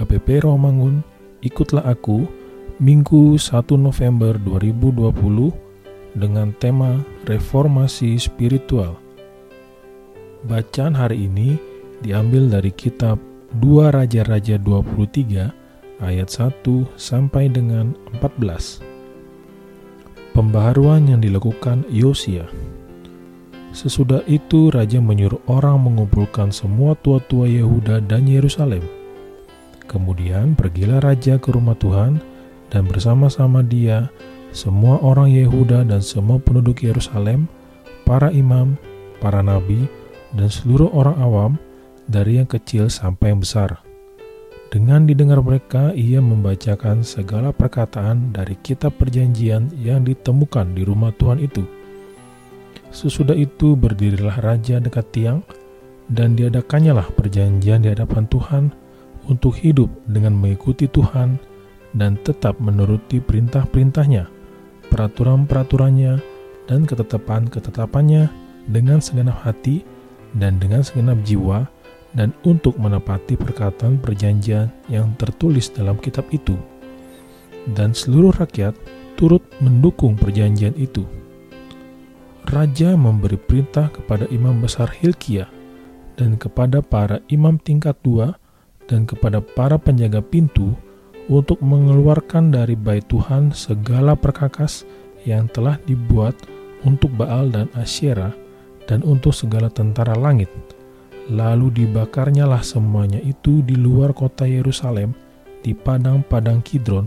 HKBP 0.00 0.48
Romangun, 0.48 1.04
ikutlah 1.44 1.84
aku, 1.84 2.24
Minggu 2.80 3.36
1 3.36 3.76
November 3.76 4.40
2020 4.40 5.52
dengan 6.16 6.56
tema 6.56 7.04
Reformasi 7.28 8.16
Spiritual. 8.16 8.96
Bacaan 10.48 10.96
hari 10.96 11.28
ini 11.28 11.60
diambil 12.00 12.48
dari 12.48 12.72
kitab 12.72 13.20
2 13.60 13.92
Raja-Raja 13.92 14.56
23 14.56 15.52
ayat 16.00 16.28
1 16.32 16.64
sampai 16.96 17.52
dengan 17.52 17.92
14. 18.16 18.80
Pembaharuan 20.32 21.12
yang 21.12 21.20
dilakukan 21.20 21.84
Yosia. 21.92 22.48
Sesudah 23.76 24.24
itu 24.24 24.72
raja 24.72 24.96
menyuruh 24.96 25.44
orang 25.44 25.84
mengumpulkan 25.84 26.48
semua 26.48 26.96
tua-tua 27.04 27.44
Yehuda 27.44 28.00
dan 28.08 28.24
Yerusalem. 28.24 28.99
Kemudian 29.90 30.54
pergilah 30.54 31.02
raja 31.02 31.34
ke 31.42 31.50
rumah 31.50 31.74
Tuhan 31.74 32.22
dan 32.70 32.86
bersama-sama 32.86 33.58
dia 33.66 34.06
semua 34.54 35.02
orang 35.02 35.26
Yehuda 35.26 35.82
dan 35.82 35.98
semua 35.98 36.38
penduduk 36.38 36.86
Yerusalem, 36.86 37.50
para 38.06 38.30
imam, 38.30 38.78
para 39.18 39.42
nabi, 39.42 39.90
dan 40.30 40.46
seluruh 40.46 40.94
orang 40.94 41.18
awam 41.18 41.52
dari 42.06 42.38
yang 42.38 42.46
kecil 42.46 42.86
sampai 42.86 43.34
yang 43.34 43.42
besar. 43.42 43.82
Dengan 44.70 45.10
didengar 45.10 45.42
mereka, 45.42 45.90
ia 45.90 46.22
membacakan 46.22 47.02
segala 47.02 47.50
perkataan 47.50 48.30
dari 48.30 48.54
kitab 48.62 48.94
perjanjian 48.94 49.74
yang 49.74 50.06
ditemukan 50.06 50.70
di 50.70 50.86
rumah 50.86 51.10
Tuhan 51.18 51.42
itu. 51.42 51.66
Sesudah 52.94 53.34
itu 53.34 53.74
berdirilah 53.74 54.38
raja 54.38 54.78
dekat 54.78 55.10
tiang, 55.10 55.42
dan 56.06 56.38
diadakannya 56.38 56.94
lah 56.94 57.06
perjanjian 57.10 57.82
di 57.82 57.90
hadapan 57.90 58.26
Tuhan 58.30 58.64
untuk 59.30 59.54
hidup 59.54 59.86
dengan 60.10 60.34
mengikuti 60.34 60.90
Tuhan 60.90 61.38
dan 61.94 62.18
tetap 62.26 62.58
menuruti 62.58 63.22
perintah-perintahnya, 63.22 64.26
peraturan-peraturannya, 64.90 66.18
dan 66.66 66.86
ketetapan-ketetapannya 66.86 68.30
dengan 68.70 68.98
segenap 69.02 69.42
hati 69.42 69.82
dan 70.38 70.58
dengan 70.62 70.82
segenap 70.86 71.18
jiwa, 71.26 71.66
dan 72.14 72.34
untuk 72.42 72.74
menepati 72.78 73.38
perkataan 73.38 74.02
perjanjian 74.02 74.70
yang 74.90 75.14
tertulis 75.18 75.70
dalam 75.70 75.98
kitab 75.98 76.26
itu. 76.34 76.58
Dan 77.74 77.94
seluruh 77.94 78.34
rakyat 78.34 78.74
turut 79.14 79.42
mendukung 79.62 80.18
perjanjian 80.18 80.74
itu. 80.74 81.06
Raja 82.50 82.98
memberi 82.98 83.38
perintah 83.38 83.92
kepada 83.92 84.26
imam 84.32 84.58
besar 84.58 84.90
Hilkiah 84.90 85.46
dan 86.18 86.34
kepada 86.34 86.82
para 86.82 87.22
imam 87.30 87.60
tingkat 87.60 87.94
dua 88.02 88.39
dan 88.90 89.06
kepada 89.06 89.38
para 89.38 89.78
penjaga 89.78 90.18
pintu 90.18 90.74
untuk 91.30 91.62
mengeluarkan 91.62 92.50
dari 92.50 92.74
bait 92.74 93.06
Tuhan 93.06 93.54
segala 93.54 94.18
perkakas 94.18 94.82
yang 95.22 95.46
telah 95.46 95.78
dibuat 95.86 96.34
untuk 96.82 97.14
Baal 97.14 97.54
dan 97.54 97.70
Asyera 97.78 98.34
dan 98.90 99.06
untuk 99.06 99.30
segala 99.30 99.70
tentara 99.70 100.18
langit. 100.18 100.50
Lalu 101.30 101.86
dibakarnyalah 101.86 102.66
semuanya 102.66 103.22
itu 103.22 103.62
di 103.62 103.78
luar 103.78 104.10
kota 104.10 104.50
Yerusalem 104.50 105.14
di 105.62 105.70
padang-padang 105.70 106.58
Kidron 106.66 107.06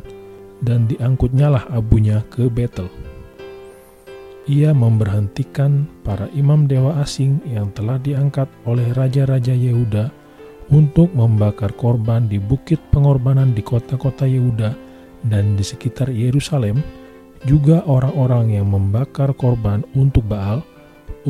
dan 0.63 0.87
diangkutnyalah 0.87 1.67
abunya 1.75 2.23
ke 2.31 2.47
Betel 2.47 2.87
ia 4.43 4.75
memberhentikan 4.75 5.87
para 6.03 6.27
imam 6.35 6.67
dewa 6.67 6.99
asing 6.99 7.39
yang 7.47 7.71
telah 7.71 7.95
diangkat 7.95 8.51
oleh 8.67 8.91
raja-raja 8.91 9.55
Yehuda 9.55 10.11
untuk 10.73 11.13
membakar 11.13 11.69
korban 11.77 12.25
di 12.25 12.41
bukit 12.41 12.81
pengorbanan 12.89 13.53
di 13.53 13.61
kota-kota 13.61 14.25
Yehuda 14.25 14.73
dan 15.29 15.53
di 15.53 15.61
sekitar 15.61 16.09
Yerusalem, 16.09 16.81
juga 17.45 17.85
orang-orang 17.85 18.57
yang 18.57 18.73
membakar 18.73 19.37
korban 19.37 19.85
untuk 19.93 20.25
Baal, 20.25 20.65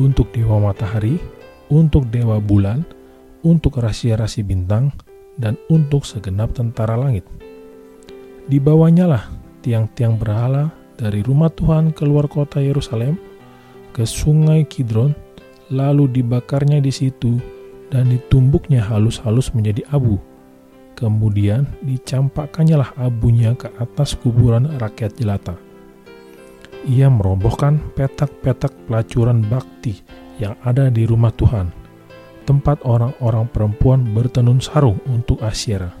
untuk 0.00 0.32
dewa 0.32 0.72
matahari, 0.72 1.20
untuk 1.68 2.08
dewa 2.08 2.40
bulan, 2.40 2.88
untuk 3.44 3.76
rasi-rasi 3.84 4.40
bintang, 4.40 4.88
dan 5.36 5.60
untuk 5.68 6.08
segenap 6.08 6.56
tentara 6.56 6.96
langit. 6.96 7.28
Dibawanyalah 8.48 9.28
tiang-tiang 9.60 10.16
berhala 10.16 10.72
dari 10.96 11.20
rumah 11.20 11.52
Tuhan 11.52 11.92
keluar 11.92 12.30
kota 12.32 12.64
Yerusalem 12.64 13.20
ke 13.92 14.08
sungai 14.08 14.64
Kidron, 14.64 15.12
lalu 15.68 16.08
dibakarnya 16.08 16.80
di 16.80 16.92
situ 16.94 17.53
dan 17.94 18.10
ditumbuknya 18.10 18.82
halus-halus 18.82 19.54
menjadi 19.54 19.86
abu. 19.94 20.18
Kemudian 20.98 21.70
dicampakkannya 21.86 22.82
lah 22.82 22.90
abunya 22.98 23.54
ke 23.54 23.70
atas 23.78 24.18
kuburan 24.18 24.66
rakyat 24.82 25.14
jelata. 25.14 25.54
Ia 26.90 27.06
merobohkan 27.06 27.78
petak-petak 27.94 28.74
pelacuran 28.90 29.46
bakti 29.46 30.02
yang 30.42 30.58
ada 30.66 30.90
di 30.90 31.06
rumah 31.06 31.30
Tuhan, 31.30 31.70
tempat 32.42 32.82
orang-orang 32.82 33.46
perempuan 33.46 34.02
bertenun 34.10 34.58
sarung 34.58 34.98
untuk 35.06 35.38
Asyera. 35.46 35.94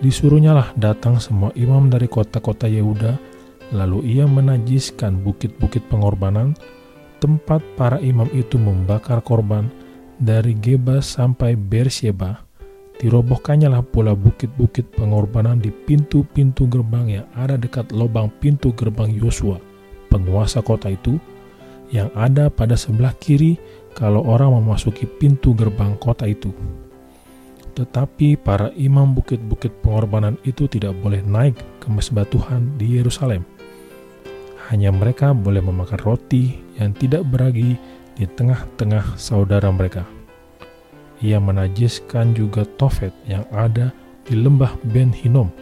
Disuruhnyalah 0.00 0.72
datang 0.80 1.20
semua 1.20 1.52
imam 1.52 1.92
dari 1.92 2.08
kota-kota 2.08 2.64
Yehuda 2.64 3.30
Lalu 3.70 4.18
ia 4.18 4.26
menajiskan 4.26 5.22
bukit-bukit 5.22 5.86
pengorbanan, 5.86 6.58
tempat 7.22 7.62
para 7.78 8.02
imam 8.02 8.26
itu 8.34 8.58
membakar 8.58 9.22
korban 9.22 9.70
dari 10.20 10.52
Gebas 10.60 11.16
sampai 11.16 11.56
Bersheba. 11.56 12.44
Dirobohkannya 13.00 13.72
lah 13.72 13.80
pula 13.80 14.12
bukit-bukit 14.12 14.92
pengorbanan 14.92 15.56
di 15.56 15.72
pintu-pintu 15.72 16.68
gerbang 16.68 17.08
yang 17.08 17.26
ada 17.32 17.56
dekat 17.56 17.88
lubang 17.96 18.28
pintu 18.44 18.76
gerbang 18.76 19.08
Yosua, 19.08 19.56
penguasa 20.12 20.60
kota 20.60 20.92
itu 20.92 21.16
yang 21.88 22.12
ada 22.12 22.52
pada 22.52 22.76
sebelah 22.76 23.16
kiri 23.16 23.56
kalau 23.96 24.20
orang 24.28 24.52
memasuki 24.52 25.08
pintu 25.08 25.56
gerbang 25.56 25.96
kota 25.96 26.28
itu. 26.28 26.52
Tetapi 27.72 28.36
para 28.36 28.68
imam 28.76 29.16
bukit-bukit 29.16 29.72
pengorbanan 29.80 30.36
itu 30.44 30.68
tidak 30.68 30.92
boleh 31.00 31.24
naik 31.24 31.56
ke 31.80 31.88
mesbah 31.88 32.28
Tuhan 32.28 32.76
di 32.76 33.00
Yerusalem. 33.00 33.48
Hanya 34.68 34.92
mereka 34.92 35.32
boleh 35.32 35.64
memakan 35.64 35.98
roti 36.04 36.52
yang 36.76 36.92
tidak 36.92 37.24
beragi 37.26 37.80
di 38.14 38.26
tengah-tengah 38.26 39.18
saudara 39.20 39.68
mereka. 39.70 40.06
Ia 41.20 41.36
menajiskan 41.36 42.32
juga 42.32 42.64
Tofet 42.64 43.12
yang 43.28 43.44
ada 43.52 43.92
di 44.24 44.38
lembah 44.38 44.72
Ben 44.88 45.12
Hinom, 45.12 45.52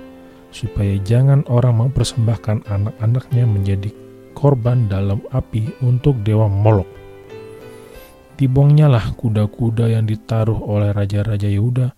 supaya 0.55 0.97
jangan 1.03 1.43
orang 1.51 1.89
mempersembahkan 1.89 2.71
anak-anaknya 2.71 3.45
menjadi 3.45 3.91
korban 4.39 4.87
dalam 4.87 5.19
api 5.35 5.67
untuk 5.83 6.23
dewa 6.23 6.47
Molok. 6.47 6.87
Dibuangnyalah 8.39 9.19
kuda-kuda 9.19 9.91
yang 9.91 10.07
ditaruh 10.07 10.63
oleh 10.63 10.95
raja-raja 10.95 11.51
Yehuda 11.51 11.91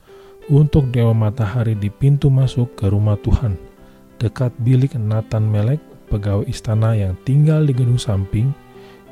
untuk 0.49 0.89
Dewa 0.89 1.13
Matahari 1.13 1.77
di 1.77 1.93
pintu 1.93 2.33
masuk 2.33 2.81
ke 2.81 2.89
rumah 2.89 3.21
Tuhan, 3.21 3.61
dekat 4.17 4.57
bilik 4.65 4.97
Nathan 4.97 5.45
Melek, 5.45 5.85
pegawai 6.09 6.49
istana 6.49 6.97
yang 6.97 7.13
tinggal 7.29 7.69
di 7.69 7.77
gedung 7.77 8.01
samping, 8.01 8.57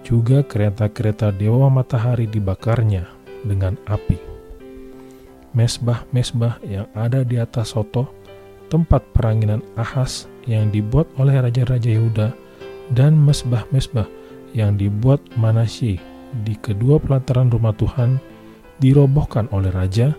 juga 0.09 0.41
kereta-kereta 0.41 1.29
Dewa 1.37 1.69
Matahari 1.69 2.25
dibakarnya 2.25 3.05
dengan 3.45 3.77
api. 3.85 4.17
Mesbah-mesbah 5.53 6.65
yang 6.65 6.89
ada 6.97 7.21
di 7.21 7.37
atas 7.37 7.77
soto, 7.77 8.09
tempat 8.73 9.05
peranginan 9.13 9.61
Ahas 9.77 10.25
yang 10.49 10.73
dibuat 10.73 11.13
oleh 11.21 11.37
raja-raja 11.37 11.93
Yehuda, 11.93 12.33
dan 12.97 13.21
mesbah-mesbah 13.21 14.09
yang 14.57 14.81
dibuat 14.81 15.21
Manasye 15.37 16.01
di 16.41 16.57
kedua 16.57 16.97
pelataran 16.97 17.53
rumah 17.53 17.77
Tuhan 17.77 18.17
dirobohkan 18.81 19.45
oleh 19.53 19.69
raja 19.69 20.17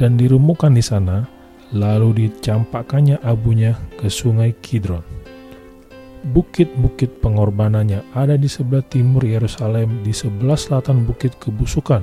dan 0.00 0.16
dirumukan 0.16 0.72
di 0.72 0.80
sana, 0.80 1.28
lalu 1.76 2.24
dicampakkannya 2.24 3.20
abunya 3.20 3.76
ke 4.00 4.08
sungai 4.08 4.56
Kidron. 4.64 5.15
Bukit-bukit 6.26 7.22
pengorbanannya 7.22 8.02
ada 8.10 8.34
di 8.34 8.50
sebelah 8.50 8.82
timur 8.90 9.22
Yerusalem, 9.22 10.02
di 10.02 10.10
sebelah 10.10 10.58
selatan 10.58 11.06
bukit 11.06 11.38
kebusukan, 11.38 12.02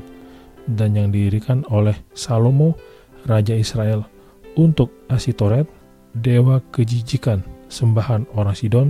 dan 0.63 0.95
yang 0.95 1.11
didirikan 1.11 1.67
oleh 1.67 1.91
Salomo, 2.15 2.79
Raja 3.27 3.51
Israel, 3.51 4.07
untuk 4.55 4.95
Asitoret, 5.11 5.67
dewa 6.15 6.63
kejijikan 6.71 7.43
sembahan 7.67 8.23
orang 8.39 8.55
Sidon, 8.55 8.89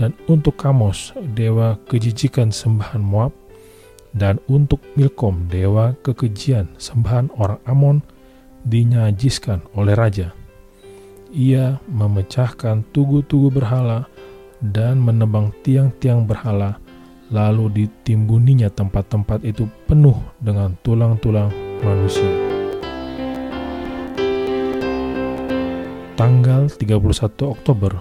dan 0.00 0.16
untuk 0.32 0.56
Kamos, 0.56 1.12
dewa 1.36 1.76
kejijikan 1.84 2.48
sembahan 2.48 3.04
Moab, 3.04 3.36
dan 4.16 4.40
untuk 4.48 4.80
Milkom, 4.96 5.44
dewa 5.52 5.92
kekejian 6.00 6.72
sembahan 6.80 7.28
orang 7.36 7.60
Amon, 7.68 8.00
dinyajiskan 8.64 9.60
oleh 9.76 9.92
raja. 9.92 10.32
Ia 11.34 11.76
memecahkan 11.90 12.86
tugu-tugu 12.94 13.52
berhala 13.52 14.08
dan 14.72 14.96
menebang 14.96 15.52
tiang-tiang 15.60 16.24
berhala, 16.24 16.80
lalu 17.28 17.84
ditimbuninya 17.84 18.72
tempat-tempat 18.72 19.44
itu 19.44 19.68
penuh 19.84 20.16
dengan 20.40 20.72
tulang-tulang 20.80 21.52
manusia. 21.84 22.30
Tanggal 26.14 26.70
31 26.70 26.94
Oktober 27.50 27.98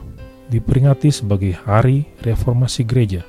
diperingati 0.48 1.10
sebagai 1.10 1.58
Hari 1.66 2.06
Reformasi 2.22 2.86
Gereja. 2.86 3.26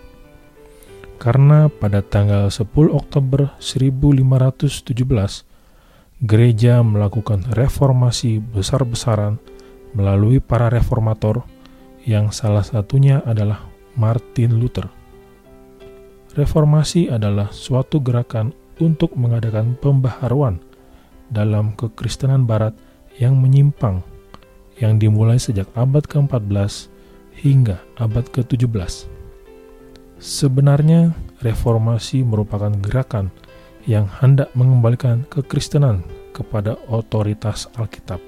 Karena 1.17 1.73
pada 1.73 2.05
tanggal 2.05 2.53
10 2.53 2.69
Oktober 2.93 3.57
1517 3.57 4.85
gereja 6.21 6.85
melakukan 6.85 7.49
reformasi 7.57 8.45
besar-besaran 8.45 9.41
melalui 9.97 10.37
para 10.37 10.69
reformator 10.69 11.49
yang 12.05 12.29
salah 12.29 12.65
satunya 12.65 13.25
adalah 13.25 13.65
Martin 13.97 14.61
Luther. 14.61 14.87
Reformasi 16.37 17.09
adalah 17.09 17.49
suatu 17.51 18.03
gerakan 18.03 18.53
untuk 18.83 19.15
mengadakan 19.17 19.79
pembaharuan 19.79 20.61
dalam 21.33 21.73
kekristenan 21.79 22.45
barat 22.45 22.75
yang 23.17 23.39
menyimpang 23.39 24.03
yang 24.83 24.99
dimulai 24.99 25.39
sejak 25.39 25.71
abad 25.79 26.03
ke-14 26.05 26.91
hingga 27.39 27.79
abad 27.97 28.27
ke-17. 28.35 29.07
Sebenarnya 30.19 31.15
reformasi 31.43 32.27
merupakan 32.27 32.73
gerakan 32.83 33.31
yang 33.87 34.09
hendak 34.09 34.51
mengembalikan 34.59 35.23
kekristenan 35.31 36.03
kepada 36.35 36.75
otoritas 36.91 37.71
Alkitab. 37.79 38.19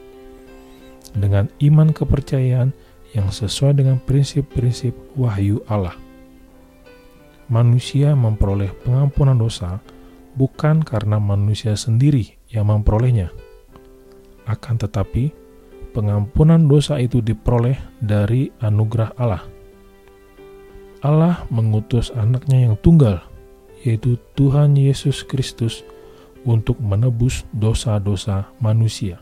Dengan 1.17 1.49
iman 1.65 1.91
kepercayaan 1.91 2.71
yang 3.17 3.33
sesuai 3.33 3.81
dengan 3.81 3.97
prinsip-prinsip 4.05 4.93
wahyu 5.17 5.65
Allah. 5.73 5.97
Manusia 7.49 8.13
memperoleh 8.13 8.69
pengampunan 8.85 9.41
dosa 9.41 9.81
bukan 10.37 10.85
karena 10.85 11.17
manusia 11.17 11.73
sendiri 11.73 12.37
yang 12.53 12.69
memperolehnya. 12.69 13.33
Akan 14.45 14.77
tetapi, 14.77 15.33
pengampunan 15.97 16.69
dosa 16.69 17.01
itu 17.01 17.25
diperoleh 17.25 17.81
dari 18.05 18.53
anugerah 18.61 19.17
Allah. 19.17 19.43
Allah 21.01 21.41
mengutus 21.49 22.13
anaknya 22.13 22.69
yang 22.69 22.77
tunggal 22.85 23.25
yaitu 23.87 24.19
Tuhan 24.35 24.75
Yesus 24.75 25.23
Kristus, 25.23 25.87
untuk 26.47 26.79
menebus 26.79 27.43
dosa-dosa 27.51 28.47
manusia. 28.63 29.19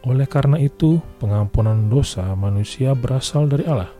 Oleh 0.00 0.24
karena 0.24 0.56
itu, 0.56 0.96
pengampunan 1.20 1.92
dosa 1.92 2.24
manusia 2.32 2.96
berasal 2.96 3.52
dari 3.52 3.68
Allah. 3.68 3.92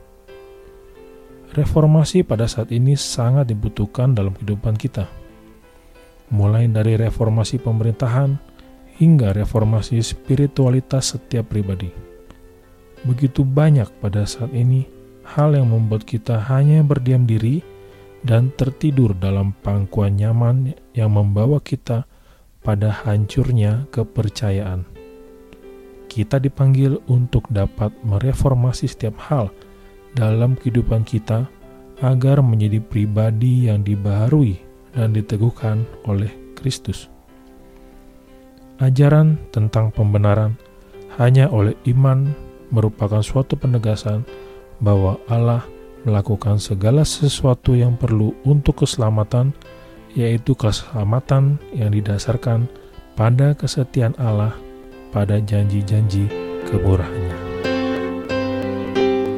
Reformasi 1.53 2.25
pada 2.25 2.49
saat 2.49 2.73
ini 2.73 2.97
sangat 2.97 3.51
dibutuhkan 3.53 4.17
dalam 4.17 4.33
kehidupan 4.33 4.81
kita, 4.81 5.11
mulai 6.33 6.71
dari 6.71 6.95
reformasi 6.95 7.59
pemerintahan 7.61 8.39
hingga 8.97 9.35
reformasi 9.35 10.01
spiritualitas 10.01 11.19
setiap 11.19 11.53
pribadi. 11.53 11.91
Begitu 13.03 13.43
banyak 13.43 13.91
pada 13.99 14.25
saat 14.25 14.55
ini 14.55 14.87
hal 15.27 15.59
yang 15.59 15.69
membuat 15.73 16.07
kita 16.07 16.39
hanya 16.49 16.81
berdiam 16.87 17.27
diri 17.29 17.61
dan 18.23 18.53
tertidur 18.53 19.17
dalam 19.17 19.57
pangkuan 19.65 20.17
nyaman 20.17 20.77
yang 20.93 21.13
membawa 21.13 21.59
kita 21.61 22.05
pada 22.61 22.93
hancurnya 22.93 23.89
kepercayaan. 23.89 25.00
Kita 26.11 26.43
dipanggil 26.43 26.99
untuk 27.07 27.47
dapat 27.55 27.95
mereformasi 28.03 28.91
setiap 28.91 29.15
hal 29.31 29.55
dalam 30.19 30.59
kehidupan 30.59 31.07
kita 31.07 31.47
agar 32.03 32.43
menjadi 32.43 32.83
pribadi 32.83 33.71
yang 33.71 33.87
dibaharui 33.87 34.59
dan 34.91 35.15
diteguhkan 35.15 35.87
oleh 36.11 36.35
Kristus. 36.59 37.07
Ajaran 38.83 39.39
tentang 39.55 39.95
pembenaran 39.95 40.59
hanya 41.23 41.47
oleh 41.47 41.79
iman 41.95 42.35
merupakan 42.75 43.23
suatu 43.23 43.55
penegasan 43.55 44.27
bahwa 44.83 45.15
Allah 45.31 45.63
melakukan 46.03 46.59
segala 46.59 47.07
sesuatu 47.07 47.77
yang 47.77 47.95
perlu 47.95 48.33
untuk 48.43 48.83
keselamatan, 48.83 49.53
yaitu 50.17 50.57
keselamatan 50.59 51.61
yang 51.71 51.95
didasarkan 51.95 52.67
pada 53.15 53.53
kesetiaan 53.53 54.17
Allah 54.17 54.57
pada 55.11 55.43
janji-janji 55.43 56.27
kemurahannya. 56.71 57.37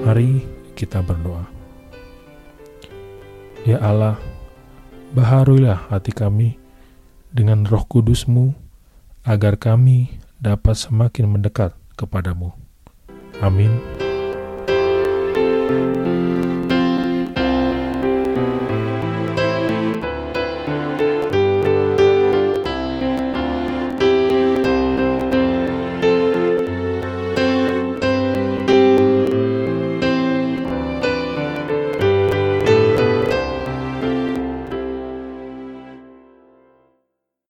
Mari 0.05 0.45
kita 0.76 1.00
berdoa. 1.00 1.49
Ya 3.62 3.79
Allah, 3.79 4.19
baharuilah 5.17 5.88
hati 5.88 6.12
kami 6.12 6.59
dengan 7.33 7.64
roh 7.64 7.87
kudusmu, 7.87 8.52
agar 9.23 9.55
kami 9.55 10.19
dapat 10.43 10.75
semakin 10.75 11.31
mendekat 11.31 11.73
kepadamu. 11.95 12.50
Amin. 13.38 13.79
thank 15.73 15.97
you 15.97 16.02